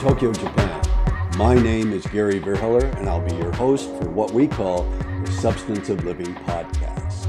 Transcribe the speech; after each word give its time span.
Tokyo, 0.00 0.32
Japan. 0.32 0.80
My 1.36 1.54
name 1.54 1.92
is 1.92 2.06
Gary 2.06 2.40
Verheller, 2.40 2.82
and 2.96 3.06
I'll 3.06 3.20
be 3.20 3.34
your 3.34 3.52
host 3.52 3.86
for 3.98 4.08
what 4.08 4.30
we 4.30 4.48
call 4.48 4.84
the 5.26 5.30
Substance 5.30 5.90
of 5.90 6.02
Living 6.04 6.34
podcast. 6.36 7.28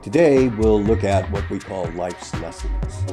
Today, 0.00 0.48
we'll 0.48 0.82
look 0.82 1.04
at 1.04 1.30
what 1.30 1.48
we 1.50 1.58
call 1.58 1.84
life's 1.90 2.32
lessons. 2.40 3.04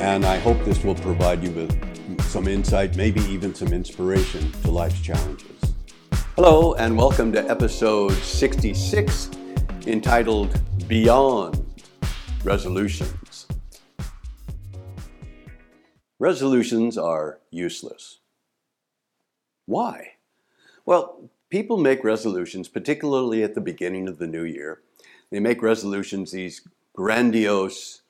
And 0.00 0.24
I 0.24 0.38
hope 0.38 0.64
this 0.64 0.82
will 0.82 0.94
provide 0.94 1.44
you 1.44 1.50
with 1.50 2.22
some 2.22 2.48
insight, 2.48 2.96
maybe 2.96 3.20
even 3.24 3.54
some 3.54 3.74
inspiration 3.74 4.50
to 4.62 4.70
life's 4.70 5.02
challenges. 5.02 5.74
Hello, 6.36 6.72
and 6.76 6.96
welcome 6.96 7.32
to 7.32 7.50
episode 7.50 8.12
66 8.12 9.28
entitled 9.86 10.58
Beyond 10.88 11.82
Resolutions. 12.44 13.23
Resolutions 16.24 16.96
are 16.96 17.38
useless. 17.50 18.20
Why? 19.66 20.12
Well, 20.86 21.28
people 21.50 21.76
make 21.76 22.02
resolutions, 22.02 22.66
particularly 22.66 23.42
at 23.42 23.54
the 23.54 23.60
beginning 23.60 24.08
of 24.08 24.16
the 24.16 24.26
new 24.26 24.42
year. 24.42 24.80
They 25.28 25.38
make 25.38 25.60
resolutions, 25.60 26.32
these 26.32 26.66
grandiose, 26.94 28.00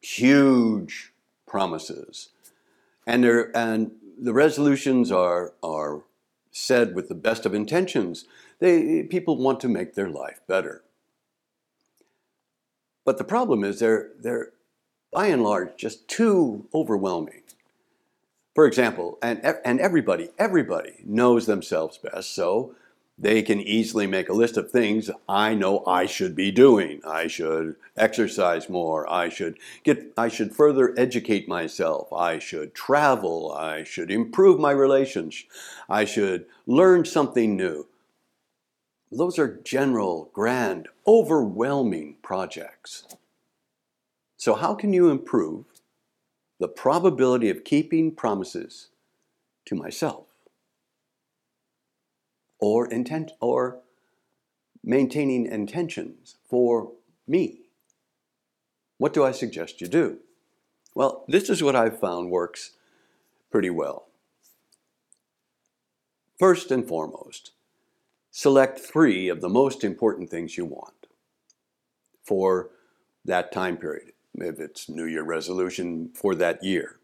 huge 0.00 1.12
promises. 1.46 2.30
And, 3.06 3.24
and 3.24 3.92
the 4.20 4.32
resolutions 4.32 5.12
are, 5.12 5.52
are 5.62 6.02
said 6.50 6.96
with 6.96 7.08
the 7.08 7.14
best 7.14 7.46
of 7.46 7.54
intentions. 7.54 8.24
They, 8.58 9.04
people 9.04 9.36
want 9.36 9.60
to 9.60 9.68
make 9.68 9.94
their 9.94 10.10
life 10.10 10.40
better. 10.48 10.82
But 13.04 13.18
the 13.18 13.22
problem 13.22 13.62
is 13.62 13.78
they're, 13.78 14.08
they're 14.18 14.50
by 15.12 15.26
and 15.26 15.44
large 15.44 15.76
just 15.76 16.08
too 16.08 16.66
overwhelming. 16.74 17.42
For 18.54 18.66
example, 18.66 19.18
and, 19.22 19.40
and 19.64 19.80
everybody, 19.80 20.30
everybody 20.38 20.96
knows 21.04 21.46
themselves 21.46 21.98
best, 21.98 22.34
so 22.34 22.74
they 23.16 23.42
can 23.42 23.60
easily 23.60 24.06
make 24.06 24.28
a 24.28 24.34
list 24.34 24.56
of 24.56 24.70
things 24.70 25.10
I 25.28 25.54
know 25.54 25.84
I 25.86 26.06
should 26.06 26.34
be 26.34 26.50
doing. 26.50 27.02
I 27.06 27.26
should 27.26 27.76
exercise 27.96 28.68
more. 28.68 29.10
I 29.12 29.28
should 29.28 29.58
get 29.84 30.12
I 30.16 30.28
should 30.28 30.56
further 30.56 30.94
educate 30.98 31.46
myself. 31.46 32.10
I 32.12 32.38
should 32.38 32.74
travel. 32.74 33.52
I 33.52 33.84
should 33.84 34.10
improve 34.10 34.58
my 34.58 34.70
relations. 34.70 35.44
I 35.88 36.04
should 36.06 36.46
learn 36.66 37.04
something 37.04 37.56
new. 37.56 37.86
Those 39.12 39.38
are 39.38 39.60
general, 39.64 40.30
grand, 40.32 40.88
overwhelming 41.06 42.16
projects. 42.22 43.04
So, 44.38 44.54
how 44.54 44.74
can 44.74 44.94
you 44.94 45.10
improve 45.10 45.66
the 46.60 46.68
probability 46.68 47.50
of 47.50 47.64
keeping 47.64 48.14
promises 48.14 48.90
to 49.64 49.74
myself? 49.74 50.26
Or, 52.60 52.86
intent, 52.86 53.32
or 53.40 53.80
maintaining 54.84 55.46
intentions 55.46 56.36
for 56.48 56.92
me? 57.26 57.62
What 58.98 59.14
do 59.14 59.24
I 59.24 59.32
suggest 59.32 59.80
you 59.80 59.88
do? 59.88 60.18
Well, 60.94 61.24
this 61.26 61.48
is 61.48 61.62
what 61.62 61.74
I've 61.74 61.98
found 61.98 62.30
works 62.30 62.72
pretty 63.50 63.70
well. 63.70 64.08
First 66.38 66.70
and 66.70 66.86
foremost, 66.86 67.52
select 68.30 68.78
three 68.78 69.28
of 69.28 69.40
the 69.40 69.48
most 69.48 69.82
important 69.82 70.28
things 70.28 70.58
you 70.58 70.66
want 70.66 71.06
for 72.22 72.70
that 73.24 73.52
time 73.52 73.76
period, 73.76 74.12
if 74.34 74.60
it's 74.60 74.88
New 74.88 75.04
Year 75.04 75.22
resolution 75.22 76.10
for 76.14 76.34
that 76.36 76.62
year. 76.62 76.96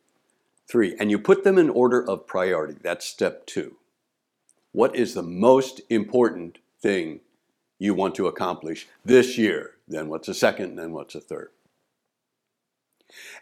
Three, 0.68 0.96
and 0.98 1.10
you 1.10 1.18
put 1.18 1.44
them 1.44 1.58
in 1.58 1.70
order 1.70 2.02
of 2.08 2.26
priority. 2.26 2.76
That's 2.82 3.06
step 3.06 3.46
two. 3.46 3.76
What 4.72 4.96
is 4.96 5.14
the 5.14 5.22
most 5.22 5.80
important 5.88 6.58
thing 6.80 7.20
you 7.78 7.94
want 7.94 8.14
to 8.16 8.26
accomplish 8.26 8.88
this 9.04 9.38
year? 9.38 9.72
Then 9.86 10.08
what's 10.08 10.28
a 10.28 10.34
second? 10.34 10.76
Then 10.76 10.92
what's 10.92 11.14
a 11.14 11.20
third? 11.20 11.50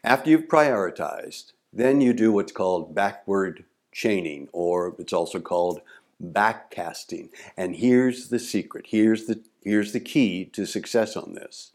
After 0.02 0.30
you've 0.30 0.48
prioritized, 0.48 1.52
then 1.72 2.00
you 2.00 2.12
do 2.12 2.30
what's 2.30 2.52
called 2.52 2.94
backward 2.94 3.64
chaining, 3.90 4.48
or 4.52 4.94
it's 4.98 5.12
also 5.12 5.40
called 5.40 5.80
backcasting. 6.22 7.30
And 7.56 7.76
here's 7.76 8.28
the 8.28 8.38
secret. 8.38 8.86
Here's 8.88 9.26
the 9.26 9.42
here's 9.62 9.92
the 9.92 10.00
key 10.00 10.44
to 10.52 10.66
success 10.66 11.16
on 11.16 11.34
this. 11.34 11.72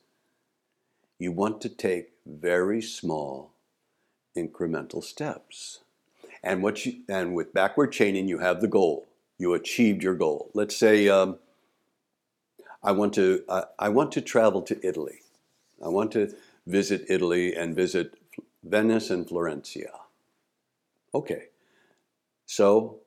You 1.20 1.34
want 1.34 1.62
to 1.62 1.70
take 1.70 2.14
very 2.26 2.82
small 2.82 3.52
incremental 4.38 5.04
steps. 5.04 5.82
And 6.42 6.64
what 6.64 6.86
you 6.86 7.02
and 7.10 7.36
with 7.36 7.54
backward 7.54 7.92
chaining 7.92 8.28
you 8.30 8.40
have 8.40 8.62
the 8.62 8.68
goal. 8.68 9.08
You 9.38 9.54
achieved 9.54 10.02
your 10.02 10.16
goal. 10.16 10.50
Let's 10.54 10.76
say 10.76 11.10
um, 11.10 11.38
I 12.82 12.94
want 12.94 13.14
to 13.16 13.44
I, 13.50 13.64
I 13.78 13.90
want 13.90 14.14
to 14.14 14.22
travel 14.22 14.62
to 14.64 14.80
Italy. 14.86 15.20
I 15.84 15.90
want 15.90 16.12
to 16.14 16.34
visit 16.66 17.06
Italy 17.10 17.54
and 17.56 17.76
visit 17.76 18.14
Venice 18.64 19.10
and 19.10 19.28
Florencia. 19.28 19.92
Okay. 21.14 21.48
So 22.46 23.00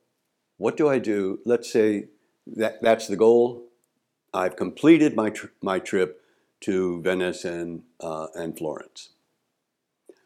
what 0.57 0.77
do 0.77 0.87
I 0.87 0.99
do? 0.99 1.39
Let's 1.45 1.71
say 1.71 2.09
that 2.45 2.81
that's 2.81 3.07
the 3.07 3.15
goal. 3.15 3.65
I've 4.33 4.55
completed 4.55 5.15
my, 5.15 5.29
tr- 5.29 5.47
my 5.61 5.79
trip 5.79 6.22
to 6.63 7.01
Venice 7.01 7.45
and, 7.45 7.83
uh, 7.99 8.27
and 8.35 8.57
Florence. 8.57 9.09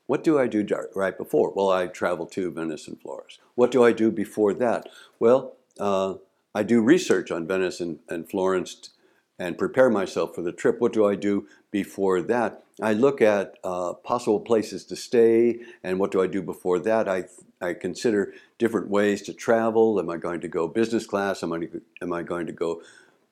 What 0.05 0.23
do 0.23 0.39
I 0.39 0.47
do 0.47 0.65
right 0.95 1.17
before? 1.17 1.51
Well, 1.53 1.69
I 1.69 1.87
travel 1.87 2.25
to 2.27 2.51
Venice 2.51 2.87
and 2.87 2.99
Florence. 3.01 3.39
What 3.55 3.71
do 3.71 3.83
I 3.83 3.91
do 3.91 4.09
before 4.09 4.53
that? 4.53 4.87
Well, 5.19 5.57
uh, 5.79 6.15
I 6.55 6.63
do 6.63 6.81
research 6.81 7.29
on 7.29 7.45
Venice 7.45 7.81
and, 7.81 7.99
and 8.07 8.29
Florence 8.29 8.91
and 9.37 9.57
prepare 9.57 9.89
myself 9.89 10.33
for 10.33 10.41
the 10.41 10.51
trip. 10.51 10.79
What 10.79 10.93
do 10.93 11.05
I 11.05 11.15
do 11.15 11.47
before 11.71 12.21
that? 12.21 12.63
I 12.81 12.93
look 12.93 13.21
at 13.21 13.55
uh, 13.63 13.93
possible 13.93 14.39
places 14.39 14.85
to 14.85 14.95
stay, 14.95 15.59
and 15.83 15.99
what 15.99 16.11
do 16.11 16.21
I 16.21 16.27
do 16.27 16.41
before 16.41 16.79
that? 16.79 17.07
I, 17.07 17.25
I 17.59 17.73
consider 17.73 18.33
different 18.57 18.89
ways 18.89 19.21
to 19.23 19.33
travel. 19.33 19.99
Am 19.99 20.09
I 20.09 20.17
going 20.17 20.41
to 20.41 20.47
go 20.47 20.67
business 20.67 21.05
class? 21.05 21.43
Am 21.43 21.53
I, 21.53 21.67
am 22.01 22.13
I 22.13 22.23
going 22.23 22.45
to 22.47 22.53
go 22.53 22.81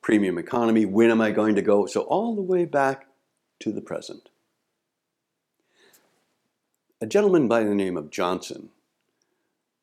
premium 0.06 0.38
economy? 0.38 0.86
When 0.86 1.10
am 1.10 1.20
I 1.20 1.32
going 1.32 1.56
to 1.56 1.64
go? 1.64 1.88
So, 1.88 2.02
all 2.02 2.36
the 2.36 2.42
way 2.42 2.66
back 2.66 3.08
to 3.60 3.72
the 3.72 3.82
present. 3.82 4.30
A 7.02 7.08
gentleman 7.08 7.48
by 7.48 7.64
the 7.64 7.74
name 7.74 7.98
of 7.98 8.12
Johnson, 8.12 8.70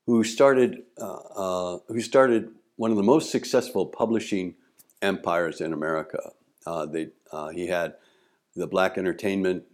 who 0.06 0.22
started, 0.22 0.84
uh, 0.96 1.14
uh, 1.14 1.78
who 1.88 2.00
started 2.00 2.52
one 2.76 2.92
of 2.92 2.96
the 2.96 3.02
most 3.02 3.30
successful 3.30 3.84
publishing 3.84 4.54
empires 5.02 5.60
in 5.60 5.72
America. 5.72 6.30
Uh, 6.64 6.86
they, 6.86 7.08
uh, 7.32 7.48
he 7.48 7.66
had 7.66 7.94
the 8.54 8.68
Black 8.68 8.96
Entertainment 8.96 9.64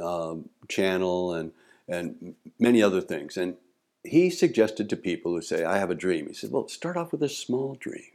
um, 0.00 0.48
Channel 0.68 1.32
and 1.34 1.52
and 1.88 2.34
many 2.58 2.82
other 2.82 3.00
things. 3.00 3.36
And 3.36 3.56
he 4.02 4.30
suggested 4.30 4.88
to 4.90 4.96
people 4.96 5.32
who 5.32 5.42
say, 5.42 5.62
"I 5.64 5.78
have 5.78 5.90
a 5.90 5.94
dream." 5.94 6.26
He 6.26 6.34
said, 6.34 6.50
"Well, 6.50 6.66
start 6.66 6.96
off 6.96 7.12
with 7.12 7.22
a 7.22 7.28
small 7.28 7.76
dream, 7.76 8.11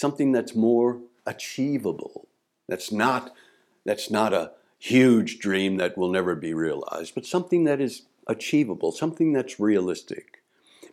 something 0.00 0.32
that's 0.32 0.54
more 0.54 1.00
achievable. 1.26 2.28
That's 2.68 2.90
not 2.90 3.34
that's 3.84 4.10
not 4.10 4.32
a 4.32 4.52
huge 4.78 5.38
dream 5.38 5.76
that 5.76 5.96
will 5.96 6.10
never 6.10 6.34
be 6.34 6.54
realized, 6.54 7.14
but 7.14 7.26
something 7.26 7.64
that 7.64 7.80
is 7.80 8.02
achievable, 8.26 8.92
something 8.92 9.32
that's 9.32 9.60
realistic." 9.60 10.42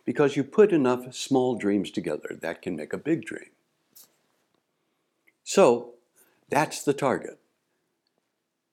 Because 0.04 0.36
you 0.36 0.44
put 0.44 0.72
enough 0.72 1.14
small 1.14 1.56
dreams 1.56 1.90
together, 1.90 2.30
that 2.40 2.62
can 2.62 2.76
make 2.76 2.92
a 2.94 2.98
big 2.98 3.24
dream. 3.24 3.50
So 5.44 5.94
that's 6.48 6.82
the 6.82 6.94
target. 6.94 7.38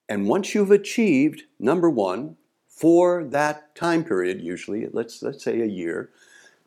And 0.08 0.28
once 0.28 0.54
you've 0.54 0.72
achieved 0.72 1.44
number 1.60 1.90
one 1.90 2.38
for 2.68 3.24
that 3.24 3.76
time 3.76 4.04
period, 4.04 4.42
usually 4.42 4.88
let's 4.92 5.22
let's 5.22 5.44
say 5.44 5.62
a 5.62 5.66
year, 5.66 6.10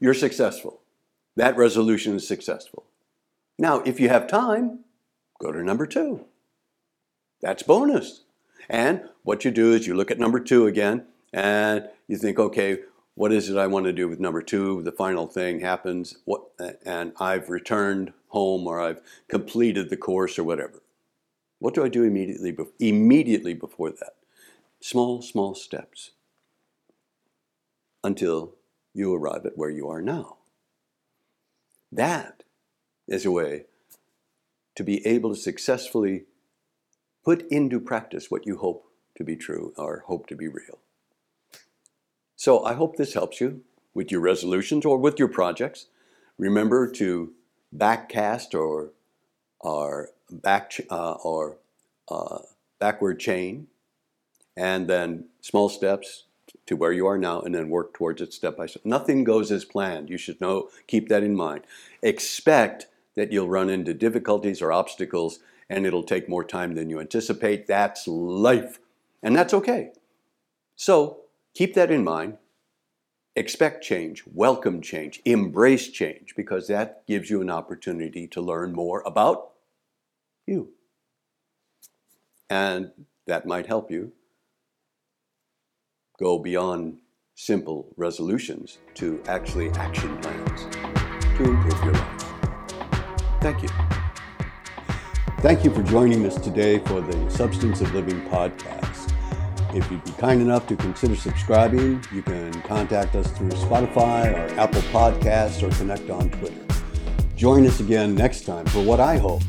you're 0.00 0.14
successful. 0.14 0.80
That 1.36 1.56
resolution 1.56 2.16
is 2.16 2.26
successful. 2.26 2.84
Now, 3.58 3.80
if 3.80 3.98
you 3.98 4.08
have 4.08 4.28
time, 4.28 4.84
go 5.40 5.50
to 5.50 5.62
number 5.62 5.86
two. 5.86 6.24
That's 7.40 7.62
bonus. 7.62 8.24
And 8.68 9.02
what 9.22 9.44
you 9.44 9.50
do 9.50 9.72
is 9.72 9.86
you 9.86 9.94
look 9.94 10.10
at 10.10 10.18
number 10.18 10.40
two 10.40 10.66
again 10.66 11.06
and 11.32 11.88
you 12.06 12.16
think, 12.16 12.38
okay, 12.38 12.78
what 13.14 13.32
is 13.32 13.50
it 13.50 13.56
I 13.56 13.66
want 13.66 13.86
to 13.86 13.92
do 13.92 14.08
with 14.08 14.20
number 14.20 14.42
two? 14.42 14.82
The 14.82 14.92
final 14.92 15.26
thing 15.26 15.60
happens, 15.60 16.18
what, 16.24 16.42
and 16.84 17.12
I've 17.18 17.48
returned 17.48 18.12
home 18.28 18.66
or 18.66 18.80
I've 18.80 19.00
completed 19.28 19.90
the 19.90 19.96
course 19.96 20.38
or 20.38 20.44
whatever. 20.44 20.82
What 21.58 21.74
do 21.74 21.84
I 21.84 21.88
do 21.88 22.04
immediately, 22.04 22.52
be- 22.52 22.64
immediately 22.78 23.54
before 23.54 23.90
that? 23.90 24.14
Small, 24.80 25.22
small 25.22 25.56
steps 25.56 26.12
until 28.04 28.54
you 28.94 29.12
arrive 29.12 29.44
at 29.44 29.58
where 29.58 29.70
you 29.70 29.88
are 29.88 30.00
now. 30.00 30.36
That 31.90 32.44
is 33.08 33.26
a 33.26 33.30
way 33.30 33.64
to 34.74 34.84
be 34.84 35.04
able 35.06 35.34
to 35.34 35.40
successfully 35.40 36.24
put 37.24 37.46
into 37.50 37.80
practice 37.80 38.30
what 38.30 38.46
you 38.46 38.58
hope 38.58 38.86
to 39.16 39.24
be 39.24 39.36
true 39.36 39.72
or 39.76 40.04
hope 40.06 40.26
to 40.28 40.36
be 40.36 40.48
real. 40.48 40.78
So 42.36 42.64
I 42.64 42.74
hope 42.74 42.96
this 42.96 43.14
helps 43.14 43.40
you 43.40 43.62
with 43.94 44.12
your 44.12 44.20
resolutions 44.20 44.86
or 44.86 44.96
with 44.96 45.18
your 45.18 45.28
projects. 45.28 45.86
Remember 46.38 46.88
to 46.92 47.32
backcast 47.76 48.54
or 48.54 48.92
or 49.60 50.10
back 50.30 50.72
uh, 50.88 51.12
or 51.14 51.58
uh, 52.08 52.38
backward 52.78 53.18
chain, 53.18 53.66
and 54.56 54.88
then 54.88 55.24
small 55.40 55.68
steps 55.68 56.24
to 56.66 56.76
where 56.76 56.92
you 56.92 57.06
are 57.06 57.18
now, 57.18 57.40
and 57.40 57.54
then 57.54 57.68
work 57.68 57.92
towards 57.92 58.22
it 58.22 58.32
step 58.32 58.56
by 58.56 58.66
step. 58.66 58.84
Nothing 58.84 59.24
goes 59.24 59.50
as 59.50 59.64
planned. 59.64 60.08
You 60.08 60.18
should 60.18 60.40
know. 60.40 60.68
Keep 60.86 61.08
that 61.08 61.24
in 61.24 61.34
mind. 61.34 61.64
Expect 62.02 62.86
that 63.18 63.32
you'll 63.32 63.48
run 63.48 63.68
into 63.68 63.92
difficulties 63.92 64.62
or 64.62 64.72
obstacles, 64.72 65.40
and 65.68 65.84
it'll 65.84 66.02
take 66.02 66.28
more 66.28 66.44
time 66.44 66.74
than 66.74 66.88
you 66.88 67.00
anticipate. 67.00 67.66
That's 67.66 68.08
life, 68.08 68.78
and 69.22 69.36
that's 69.36 69.52
okay. 69.52 69.90
So 70.76 71.20
keep 71.54 71.74
that 71.74 71.90
in 71.90 72.04
mind 72.04 72.38
expect 73.38 73.84
change, 73.84 74.24
welcome 74.26 74.80
change, 74.80 75.22
embrace 75.24 75.88
change, 75.88 76.34
because 76.36 76.66
that 76.66 77.06
gives 77.06 77.30
you 77.30 77.40
an 77.40 77.50
opportunity 77.50 78.26
to 78.26 78.40
learn 78.40 78.72
more 78.72 79.02
about 79.06 79.50
you. 80.46 80.70
And 82.50 82.90
that 83.26 83.46
might 83.46 83.66
help 83.66 83.90
you 83.90 84.12
go 86.18 86.38
beyond 86.38 86.98
simple 87.36 87.94
resolutions 87.96 88.78
to 88.94 89.22
actually 89.28 89.70
action 89.70 90.16
plans 90.18 90.66
to 91.36 91.44
improve 91.44 91.84
your 91.84 91.92
life. 91.92 92.27
Thank 93.48 93.62
you. 93.62 93.70
Thank 95.38 95.64
you 95.64 95.70
for 95.70 95.82
joining 95.82 96.26
us 96.26 96.38
today 96.38 96.80
for 96.80 97.00
the 97.00 97.30
Substance 97.30 97.80
of 97.80 97.94
Living 97.94 98.20
podcast. 98.28 99.14
If 99.74 99.90
you'd 99.90 100.04
be 100.04 100.10
kind 100.12 100.42
enough 100.42 100.66
to 100.66 100.76
consider 100.76 101.16
subscribing, 101.16 102.04
you 102.12 102.20
can 102.20 102.52
contact 102.64 103.14
us 103.14 103.30
through 103.30 103.48
Spotify 103.52 104.34
or 104.34 104.60
Apple 104.60 104.82
Podcasts 104.92 105.62
or 105.62 105.74
connect 105.78 106.10
on 106.10 106.28
Twitter. 106.28 106.60
Join 107.36 107.66
us 107.66 107.80
again 107.80 108.14
next 108.14 108.44
time 108.44 108.66
for 108.66 108.84
what 108.84 109.00
I 109.00 109.16
hope 109.16 109.40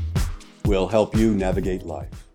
will 0.63 0.87
help 0.87 1.13
you 1.13 1.33
navigate 1.33 1.83
life. 1.83 2.28